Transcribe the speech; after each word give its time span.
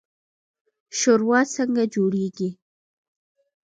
شورا 0.97 1.41
څنګه 1.55 1.83
جوړیږي؟ 1.93 2.49